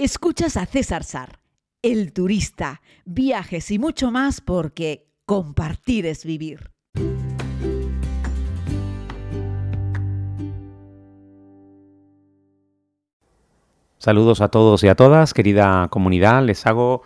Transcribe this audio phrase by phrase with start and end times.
[0.00, 1.40] Escuchas a César Sar,
[1.82, 6.70] el turista, viajes y mucho más porque compartir es vivir.
[13.96, 16.44] Saludos a todos y a todas, querida comunidad.
[16.44, 17.02] Les hago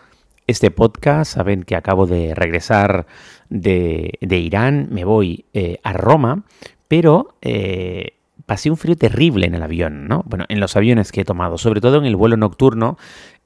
[0.47, 1.33] este podcast.
[1.33, 3.07] Saben que acabo de regresar
[3.49, 6.45] de, Irán, me voy eh, a Roma,
[6.89, 8.19] pero eh,
[8.53, 10.25] pasé un frío terrible en el avión, ¿no?
[10.27, 12.99] Bueno, en los aviones que he tomado, sobre todo en el vuelo nocturno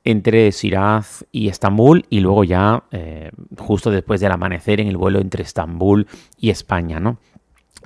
[0.03, 5.21] entre Siraz y Estambul y luego ya eh, justo después del amanecer en el vuelo
[5.21, 7.21] entre Estambul y España, ¿no?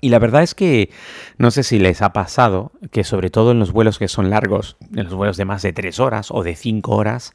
[0.01, 0.89] Y la verdad es que
[1.37, 4.79] no sé si les ha pasado que sobre todo en los vuelos que son largos,
[4.97, 7.35] en los vuelos de más de tres horas o de cinco horas,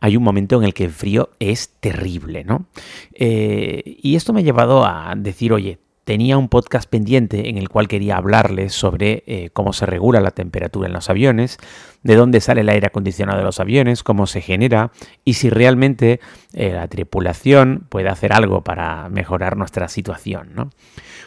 [0.00, 2.64] hay un momento en el que el frío es terrible, ¿no?
[3.12, 7.68] Eh, y esto me ha llevado a decir, oye, tenía un podcast pendiente en el
[7.68, 11.58] cual quería hablarles sobre eh, cómo se regula la temperatura en los aviones,
[12.04, 14.92] de dónde sale el aire acondicionado de los aviones, cómo se genera
[15.24, 16.20] y si realmente
[16.52, 20.50] eh, la tripulación puede hacer algo para mejorar nuestra situación.
[20.54, 20.70] ¿no?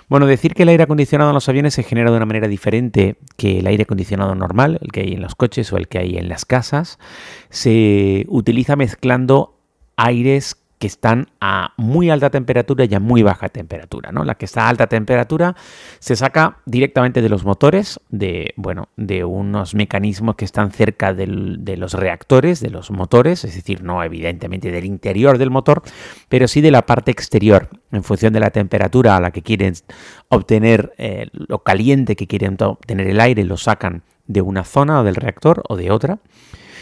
[0.07, 3.17] Bueno, decir que el aire acondicionado en los aviones se genera de una manera diferente
[3.35, 6.15] que el aire acondicionado normal, el que hay en los coches o el que hay
[6.15, 6.99] en las casas,
[7.49, 9.59] se utiliza mezclando
[9.97, 14.11] aires que están a muy alta temperatura y a muy baja temperatura.
[14.13, 14.23] ¿no?
[14.23, 15.55] La que está a alta temperatura
[15.99, 21.27] se saca directamente de los motores, de, bueno, de unos mecanismos que están cerca de
[21.77, 25.83] los reactores, de los motores, es decir, no evidentemente del interior del motor,
[26.29, 29.73] pero sí de la parte exterior, en función de la temperatura a la que quieren
[30.29, 35.03] obtener, eh, lo caliente que quieren obtener el aire, lo sacan de una zona o
[35.03, 36.19] del reactor o de otra.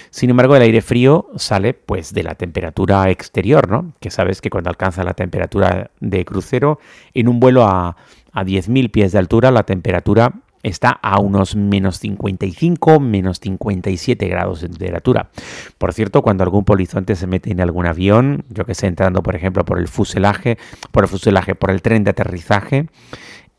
[0.10, 3.94] Sin embargo, el aire frío sale pues de la temperatura exterior, ¿no?
[4.00, 6.80] Que sabes que cuando alcanza la temperatura de crucero,
[7.14, 7.98] en un vuelo a,
[8.32, 14.62] a 10.000 pies de altura, la temperatura está a unos menos 55, menos 57 grados
[14.62, 15.30] de temperatura.
[15.78, 19.36] Por cierto, cuando algún polizonte se mete en algún avión, yo que sé, entrando por
[19.36, 20.58] ejemplo por el fuselaje,
[20.92, 22.88] por el fuselaje, por el tren de aterrizaje,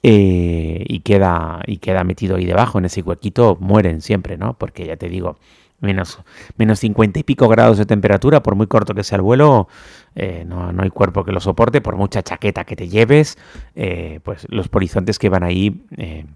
[0.02, 4.54] eh, y, queda, y queda metido ahí debajo en ese huequito, mueren siempre, ¿no?
[4.54, 5.38] Porque ya te digo,
[5.80, 6.20] menos,
[6.56, 9.68] menos 50 y pico grados de temperatura, por muy corto que sea el vuelo,
[10.14, 13.38] eh, no, hay cuerpo que lo soporte, por mucha chaqueta que te lleves,
[13.74, 16.26] eh, pues los horizontes que van ahí eh,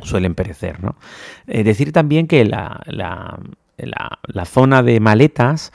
[0.00, 0.82] suelen perecer.
[0.82, 0.96] ¿no?
[1.46, 3.38] decir también que la, la,
[3.76, 5.72] la zona de maletas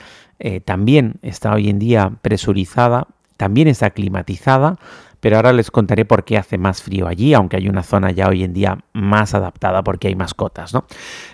[0.64, 4.78] también está hoy en día presurizada, también está climatizada,
[5.20, 8.28] pero ahora les contaré por qué hace más frío allí, aunque hay una zona ya
[8.28, 10.72] hoy en día más adaptada porque hay mascotas.
[10.72, 10.84] ¿no?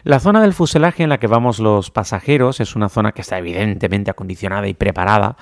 [0.05, 3.39] La zona del fuselaje en la que vamos los pasajeros es una zona que está
[3.39, 5.37] evidentemente acondicionada y preparada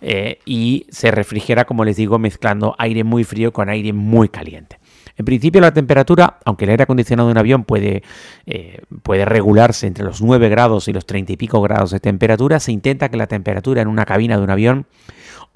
[0.00, 4.78] eh, y se refrigera, como les digo, mezclando aire muy frío con aire muy caliente.
[5.16, 8.02] En principio la temperatura, aunque el aire acondicionado de un avión puede,
[8.46, 8.82] eh,
[9.24, 13.08] regularse entre los 9 grados y los 30 y pico grados de temperatura, se intenta
[13.08, 14.86] que la temperatura en una cabina de un avión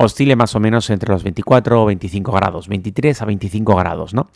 [0.01, 4.31] oscile más o menos entre los 24 o 25 grados, 23 a 25 grados, ¿no?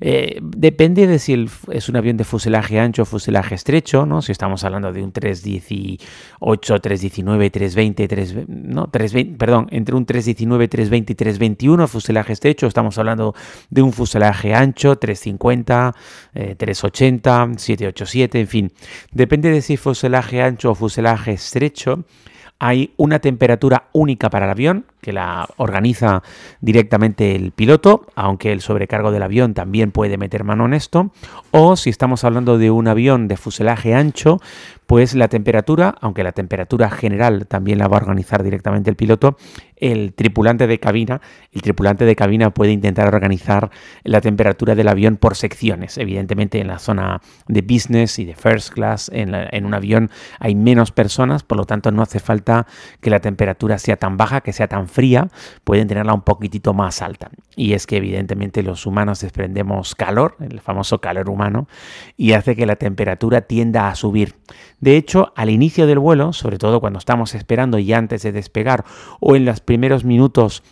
[0.00, 4.22] Eh, depende de si es un avión de fuselaje ancho o fuselaje estrecho, ¿no?
[4.22, 10.68] Si estamos hablando de un 318, 319, 320, 3, no, 320, perdón, entre un 319,
[10.68, 13.34] 320 y 321 fuselaje estrecho, estamos hablando
[13.68, 15.94] de un fuselaje ancho, 350,
[16.32, 18.72] 380, 787, en fin.
[19.10, 22.04] Depende de si fuselaje ancho o fuselaje estrecho
[22.64, 26.22] hay una temperatura única para el avión que la organiza
[26.60, 31.10] directamente el piloto, aunque el sobrecargo del avión también puede meter mano en esto.
[31.50, 34.38] O si estamos hablando de un avión de fuselaje ancho,
[34.86, 39.36] pues la temperatura, aunque la temperatura general también la va a organizar directamente el piloto,
[39.76, 41.20] el tripulante de cabina,
[41.50, 43.70] el tripulante de cabina puede intentar organizar
[44.04, 45.98] la temperatura del avión por secciones.
[45.98, 50.54] Evidentemente en la zona de business y de first class, en, en un avión hay
[50.54, 52.66] menos personas, por lo tanto no hace falta
[53.00, 55.28] que la temperatura sea tan baja, que sea tan fría,
[55.64, 57.30] pueden tenerla un poquitito más alta.
[57.56, 61.66] Y es que evidentemente los humanos desprendemos calor, el famoso calor humano,
[62.16, 64.36] y hace que la temperatura tienda a subir.
[64.80, 68.84] De hecho, al inicio del vuelo, sobre todo cuando estamos esperando y antes de despegar
[69.20, 70.62] o en los primeros minutos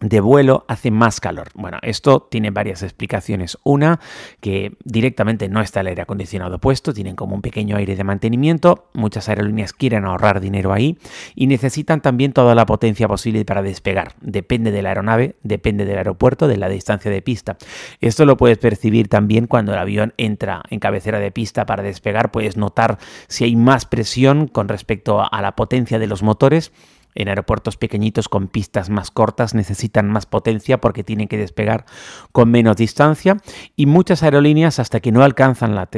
[0.00, 1.48] de vuelo hace más calor.
[1.54, 3.58] Bueno, esto tiene varias explicaciones.
[3.64, 4.00] Una,
[4.40, 8.88] que directamente no está el aire acondicionado puesto, tienen como un pequeño aire de mantenimiento.
[8.92, 10.98] Muchas aerolíneas quieren ahorrar dinero ahí
[11.34, 14.14] y necesitan también toda la potencia posible para despegar.
[14.20, 17.56] Depende de la aeronave, depende del aeropuerto, de la distancia de pista.
[18.00, 22.30] Esto lo puedes percibir también cuando el avión entra en cabecera de pista para despegar.
[22.30, 22.98] Puedes notar
[23.28, 26.72] si hay más presión con respecto a la potencia de los motores
[27.14, 31.84] En aeropuertos pequeñitos con pistas más cortas necesitan más potencia porque tienen que despegar
[32.32, 33.36] con menos distancia
[33.76, 35.88] y muchas aerolíneas hasta que no alcanzan la,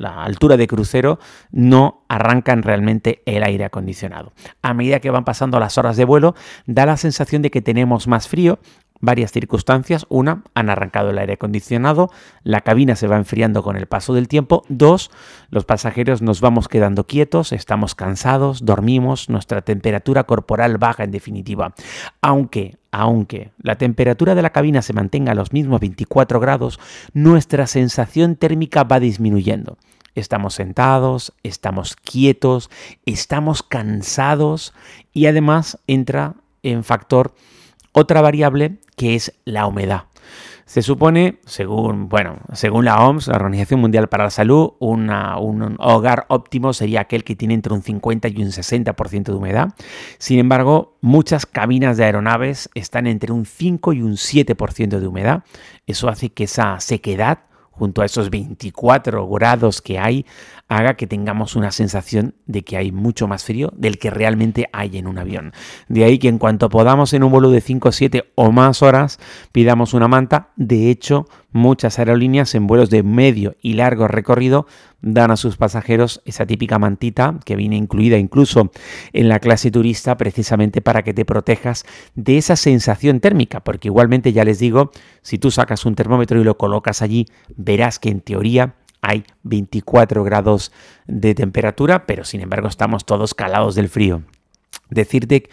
[0.00, 1.18] altura de crucero
[1.50, 4.32] no arrancan realmente el aire acondicionado.
[4.62, 6.34] A medida que van pasando las horas de vuelo
[6.66, 8.58] da la sensación de que tenemos más frío
[9.00, 10.06] varias circunstancias.
[10.08, 12.10] Una, han arrancado el aire acondicionado,
[12.42, 14.64] la cabina se va enfriando con el paso del tiempo.
[14.68, 15.10] Dos,
[15.50, 21.74] los pasajeros nos vamos quedando quietos, estamos cansados, dormimos, nuestra temperatura corporal baja en definitiva.
[22.20, 26.80] Aunque, aunque la temperatura de la cabina se mantenga a los mismos 24 grados,
[27.12, 29.78] nuestra sensación térmica va disminuyendo.
[30.14, 32.70] Estamos sentados, estamos quietos,
[33.04, 34.72] estamos cansados
[35.12, 37.34] y además entra en factor
[37.96, 40.04] otra variable que es la humedad.
[40.66, 45.08] Se supone, según, bueno, según la OMS, la Organización Mundial para la Salud, un
[45.78, 49.68] hogar óptimo sería aquel que tiene entre un 50 y un 60% de humedad.
[50.18, 55.44] Sin embargo, muchas cabinas de aeronaves están entre un 5 y un 7% de humedad.
[55.86, 57.38] Eso hace que esa sequedad
[57.76, 60.24] junto a esos 24 grados que hay,
[60.68, 64.96] haga que tengamos una sensación de que hay mucho más frío del que realmente hay
[64.96, 65.52] en un avión.
[65.88, 69.18] De ahí que en cuanto podamos en un vuelo de 5, 7 o más horas,
[69.52, 70.50] pidamos una manta.
[70.56, 71.26] De hecho,
[71.56, 74.66] muchas aerolíneas en vuelos de medio y largo recorrido
[75.00, 78.70] dan a sus pasajeros esa típica mantita que viene incluida incluso
[79.12, 84.32] en la clase turista precisamente para que te protejas de esa sensación térmica, porque igualmente
[84.32, 84.90] ya les digo,
[85.22, 87.26] si tú sacas un termómetro y lo colocas allí,
[87.56, 90.72] verás que en teoría hay 24 grados
[91.06, 94.22] de temperatura, pero sin embargo estamos todos calados del frío.
[94.88, 95.48] Decirte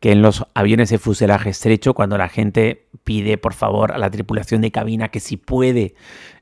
[0.00, 4.10] que en los aviones de fuselaje estrecho, cuando la gente pide por favor a la
[4.10, 5.94] tripulación de cabina que si puede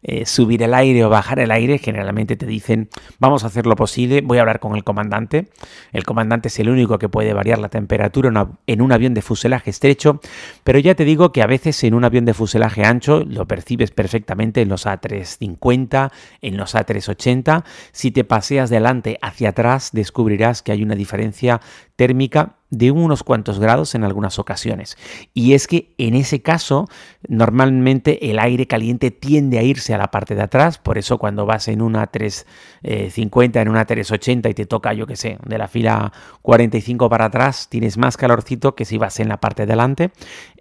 [0.02, 2.88] eh, subir el aire o bajar el aire, generalmente te dicen
[3.18, 5.48] vamos a hacer lo posible, voy a hablar con el comandante.
[5.92, 8.30] El comandante es el único que puede variar la temperatura
[8.66, 10.20] en un avión de fuselaje estrecho,
[10.62, 13.90] pero ya te digo que a veces en un avión de fuselaje ancho lo percibes
[13.90, 16.12] perfectamente en los A350,
[16.42, 17.64] en los A380.
[17.92, 21.60] Si te paseas de adelante hacia atrás, descubrirás que hay una diferencia
[21.96, 22.35] térmica
[22.70, 24.96] de unos cuantos grados en algunas ocasiones.
[25.34, 26.88] Y es que en ese caso,
[27.28, 31.46] normalmente el aire caliente tiende a irse a la parte de atrás, por eso cuando
[31.46, 35.68] vas en una 350, en una 380 y te toca, yo que sé, de la
[35.68, 36.12] fila
[36.42, 40.10] 45 para atrás, tienes más calorcito que si vas en la parte de delante.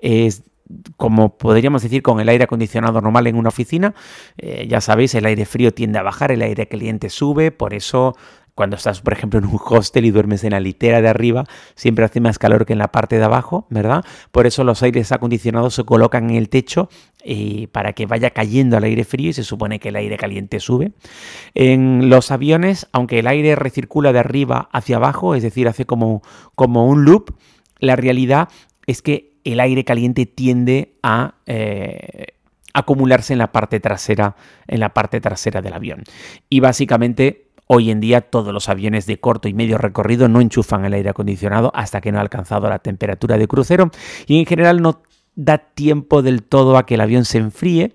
[0.01, 0.43] Es
[0.97, 3.93] como podríamos decir con el aire acondicionado normal en una oficina,
[4.37, 8.15] eh, ya sabéis, el aire frío tiende a bajar, el aire caliente sube, por eso
[8.55, 11.43] cuando estás, por ejemplo, en un hostel y duermes en la litera de arriba,
[11.75, 14.05] siempre hace más calor que en la parte de abajo, ¿verdad?
[14.31, 16.89] Por eso los aires acondicionados se colocan en el techo
[17.25, 20.61] eh, para que vaya cayendo el aire frío y se supone que el aire caliente
[20.61, 20.93] sube.
[21.53, 26.21] En los aviones, aunque el aire recircula de arriba hacia abajo, es decir, hace como,
[26.55, 27.35] como un loop,
[27.79, 28.47] la realidad
[28.87, 31.35] es que el aire caliente tiende a...
[31.45, 32.27] Eh,
[32.77, 34.35] acumularse en la parte trasera
[34.67, 36.03] en la parte trasera del avión
[36.49, 40.85] y básicamente Hoy en día todos los aviones de corto y medio recorrido no enchufan
[40.85, 43.89] el aire acondicionado hasta que no ha alcanzado la temperatura de crucero
[44.27, 45.01] y en general no
[45.35, 47.93] da tiempo del todo a que el avión se enfríe.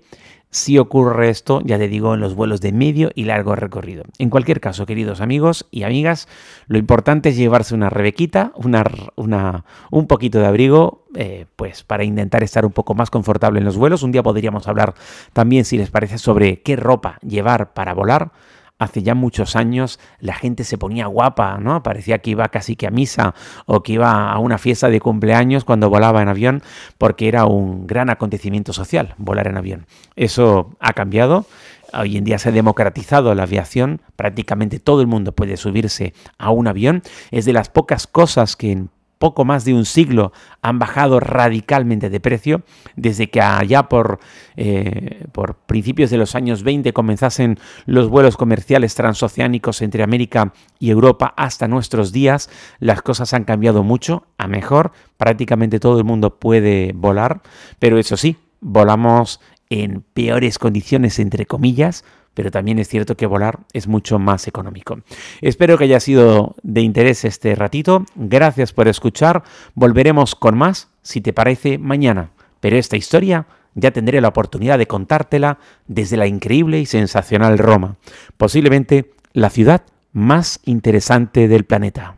[0.49, 4.03] Si ocurre esto, ya te digo, en los vuelos de medio y largo recorrido.
[4.19, 6.27] En cualquier caso, queridos amigos y amigas,
[6.67, 12.43] lo importante es llevarse una rebequita, una, un poquito de abrigo, eh, pues para intentar
[12.43, 14.03] estar un poco más confortable en los vuelos.
[14.03, 14.93] Un día podríamos hablar
[15.31, 18.33] también, si les parece, sobre qué ropa llevar para volar
[18.81, 21.83] hace ya muchos años la gente se ponía guapa, ¿no?
[21.83, 23.35] Parecía que iba casi que a misa
[23.67, 26.63] o que iba a una fiesta de cumpleaños cuando volaba en avión,
[26.97, 29.85] porque era un gran acontecimiento social volar en avión.
[30.15, 31.45] Eso ha cambiado.
[31.93, 36.49] Hoy en día se ha democratizado la aviación, prácticamente todo el mundo puede subirse a
[36.49, 37.03] un avión.
[37.29, 38.89] Es de las pocas cosas que en
[39.21, 42.63] poco más de un siglo han bajado radicalmente de precio,
[42.95, 44.19] desde que allá por,
[44.57, 50.89] eh, por principios de los años 20 comenzasen los vuelos comerciales transoceánicos entre América y
[50.89, 52.49] Europa hasta nuestros días,
[52.79, 57.41] las cosas han cambiado mucho, a mejor, prácticamente todo el mundo puede volar,
[57.77, 63.59] pero eso sí, volamos en peores condiciones, entre comillas, pero también es cierto que volar
[63.73, 64.99] es mucho más económico.
[65.41, 68.05] Espero que haya sido de interés este ratito.
[68.15, 69.43] Gracias por escuchar.
[69.73, 72.31] Volveremos con más, si te parece, mañana.
[72.59, 77.95] Pero esta historia ya tendré la oportunidad de contártela desde la increíble y sensacional Roma,
[78.37, 79.83] posiblemente la ciudad
[80.13, 82.15] más interesante del planeta.